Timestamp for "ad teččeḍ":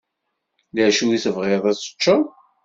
1.71-2.23